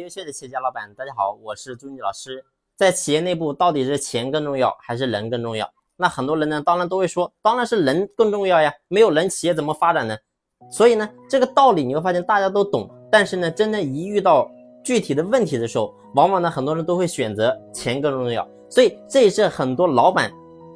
[0.00, 2.44] 优秀的企业家老板，大家好，我是朱毅老师。
[2.74, 5.68] 在企业内部，到底是钱更重要还是人更重要？
[5.96, 10.14] 那很多人呢，当然都会说，当然是人更重要呀，没有人，企业怎么发展呢？
[10.70, 14.50] 所以呢，这个道理你会发现大家都懂，但是呢，真的，一遇到
[14.84, 18.46] 具体的问题的时候，往往呢，很多人都会选择钱更重要。
[18.68, 20.30] 所以这也是很多老板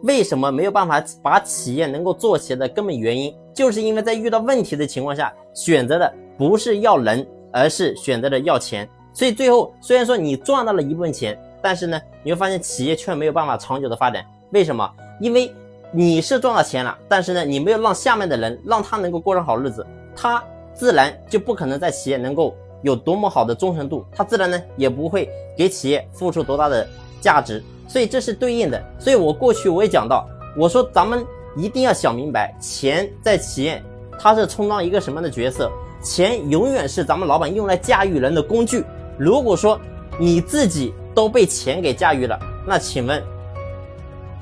[0.05, 8.89] 为什么没有办法把企业能够做起来的根本原因，就是因为在遇到问题的情况下，选择的不是要人，而是选择了要钱。
[9.21, 14.25] 所以最后虽然说你赚到了一部分钱，但是呢，你会发现企业却没有办法长久的发展。
[14.51, 14.91] 为什么？
[15.21, 15.55] 因为
[15.93, 26.89] 你是赚到钱了，但是呢，你没有让下面的人让他能够过上好日子，他自然就不可能在企业能够有多么好的忠诚度，他自然呢也不会给企业付出多大的
[27.21, 27.63] 价值。
[27.87, 28.83] 所以这是对应的。
[28.99, 30.27] 所以我过去我也讲到，
[30.57, 31.23] 我说咱们
[31.59, 33.83] 一定要想明白，钱在企业
[34.19, 35.71] 它是充当一个什么样的角色？
[36.03, 38.83] 钱永远是咱们老板用来驾驭人的工具。
[39.21, 39.79] 如果说
[40.19, 43.23] 你自己都被钱给驾驭了，那请问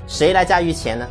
[0.06, 1.04] 谁来驾驭钱呢？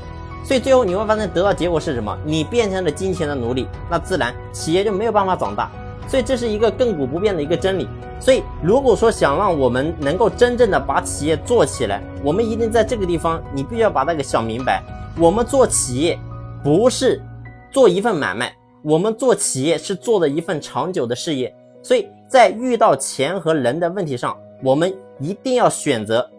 [0.45, 2.17] 所以最后你会发现得到结果是什么？
[2.23, 5.69] 你变成了金钱的奴隶，那自然企业就没有办法长大。
[6.07, 7.89] 所以这是一个亘古不变的一个真理。
[8.21, 14.81] 所以如果说想让我们能够真正的把企业做起来，我们一定在这个地方，你必须要把那个想明白。
[15.19, 16.17] 我们做企业
[16.63, 17.21] 不是
[17.69, 21.53] 做一份买卖，我们做企业是做的一份长久的事业。
[21.87, 26.29] 所以在遇到钱和人的问题上，我们一定要选择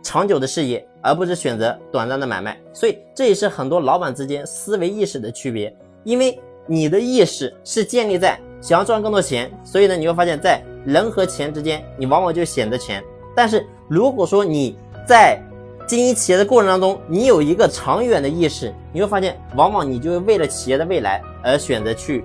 [0.00, 2.56] 长久的事业，而不是选择短暂的买卖。
[2.72, 5.74] 所以这也是很多老板之间思维意识的区别。
[6.04, 13.02] 因为你的意识是建立在想要赚更多钱，所以呢，你会发现在人和钱之间，你往往就选择钱。
[13.34, 15.36] 但是如果说你在
[15.84, 22.24] 经营企业的过程当中，你有一个长远的意识，你会发现，往往你就会为了企业的未来而选择去。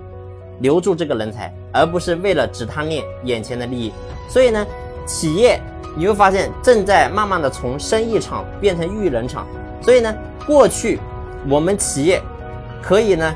[0.60, 3.92] 留住这个人才，而不是为了只贪恋眼前的利益。
[4.30, 4.66] 所以呢，
[5.06, 5.60] 企业
[5.96, 9.48] 你会发现正在慢慢的从生意场变成育人场。
[9.82, 10.14] 所以呢，
[10.46, 11.00] 过去
[11.48, 12.22] 我们企业
[12.82, 13.34] 可以呢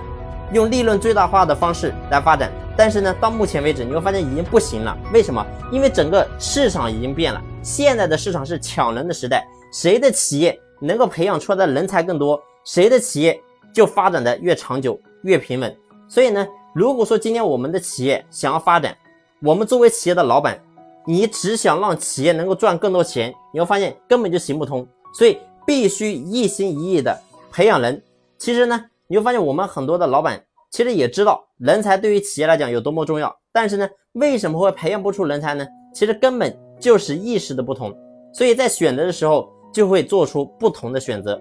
[0.54, 4.98] 用利润最大化的方式来发展，但是呢，到目前为止你会发现已经不行了。
[5.14, 5.46] 为什么？
[5.72, 7.42] 因为整个市场已经变了。
[7.64, 13.40] 现在的市场是抢人的时代，谁的企业能够培养出来的人才更多，谁的企业
[13.74, 15.74] 就发展的越长久、越平稳。
[16.12, 16.46] 所以呢。
[16.74, 18.96] 如果说今天我们的企业想要发展，
[19.42, 20.58] 我们作为企业的老板，
[21.06, 24.88] 你只想让企业能够赚更多钱，你会发现根本就行不通。
[25.14, 28.02] 所以必须一心一意的培养人。
[28.38, 35.68] 其实呢，你会发现我们很多的老板其实也知道人才对于企业来讲有多么重要，但是呢，为什么会培养不出人才呢？
[35.94, 37.94] 其实根本就是意识的不同。
[38.34, 41.38] 所以在选择的时候就会做出不同的选择。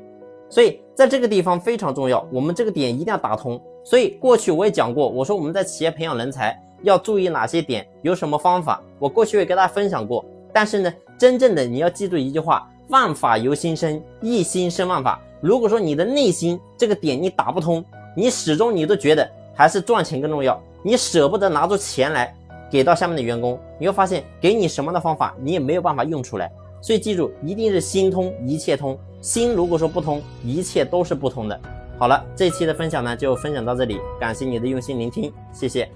[0.51, 3.59] 所以在这个地方非常重要，我们这个点一定要打通。
[3.85, 10.25] 所以过去我也讲过，我说我们在企业培养人才要注意哪些点，有什么方法，我过去也跟大家分享过。
[10.53, 15.21] 但是呢，真正的你要记住一句话：万法由心生，一心生万法。
[15.41, 17.83] 如果说你的内心这个点你打不通，
[18.17, 22.35] 你始终你都觉得还是赚钱更重要，你舍不得拿出钱来
[22.69, 26.51] 给到下面的员工，你会发现给你什么的方法你也没有办法用出来。
[26.83, 28.99] 所以记住，一定是心通一切通。
[29.21, 31.61] 心如果说不通，一切都是不通的。
[31.99, 35.87] 好了，这期的分享呢就分享到这里，感谢你的用心聆听，谢谢。